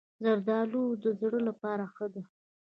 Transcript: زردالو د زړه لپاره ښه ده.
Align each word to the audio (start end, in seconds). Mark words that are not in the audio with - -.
زردالو 0.23 0.83
د 1.03 1.05
زړه 1.19 1.39
لپاره 1.47 1.83
ښه 1.95 2.07
ده. 2.13 2.23